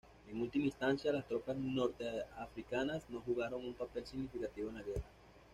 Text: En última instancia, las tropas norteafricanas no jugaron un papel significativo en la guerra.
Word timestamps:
En 0.31 0.41
última 0.41 0.65
instancia, 0.65 1.13
las 1.13 1.27
tropas 1.27 1.55
norteafricanas 1.55 3.03
no 3.11 3.21
jugaron 3.21 3.63
un 3.63 3.75
papel 3.75 4.03
significativo 4.03 4.69
en 4.69 4.73
la 4.77 4.81
guerra. 4.81 5.05